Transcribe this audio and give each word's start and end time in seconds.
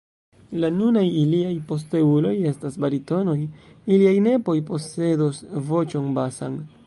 La 0.61 0.69
nunaj 0.77 1.03
iliaj 1.23 1.51
posteuloj 1.71 2.31
estas 2.53 2.79
baritonoj, 2.85 3.37
iliaj 3.97 4.15
nepoj 4.29 4.57
posedos 4.71 5.45
voĉon 5.71 6.09
basan. 6.19 6.57